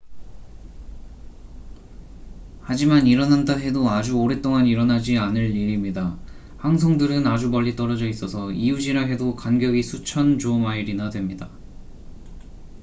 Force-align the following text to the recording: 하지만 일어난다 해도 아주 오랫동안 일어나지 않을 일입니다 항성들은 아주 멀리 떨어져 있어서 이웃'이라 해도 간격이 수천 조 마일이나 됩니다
하지만 2.61 3.05
일어난다 3.05 3.55
해도 3.55 3.87
아주 3.91 4.17
오랫동안 4.19 4.65
일어나지 4.65 5.15
않을 5.19 5.55
일입니다 5.55 6.17
항성들은 6.57 7.27
아주 7.27 7.51
멀리 7.51 7.75
떨어져 7.75 8.07
있어서 8.07 8.47
이웃'이라 8.47 9.07
해도 9.07 9.35
간격이 9.35 9.83
수천 9.83 10.39
조 10.39 10.57
마일이나 10.57 11.11
됩니다 11.11 11.51